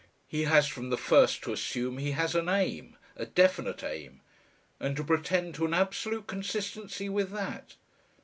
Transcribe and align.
He 0.25 0.45
has 0.45 0.67
from 0.67 0.89
the 0.89 0.97
first 0.97 1.43
to 1.43 1.53
assume 1.53 1.99
he 1.99 2.13
has 2.13 2.33
an 2.33 2.49
Aim, 2.49 2.97
a 3.15 3.27
definite 3.27 3.83
Aim, 3.83 4.21
and 4.79 4.95
to 4.97 5.03
pretend 5.03 5.53
to 5.53 5.65
an 5.67 5.75
absolute 5.75 6.25
consistency 6.25 7.07
with 7.07 7.29
that. 7.29 7.75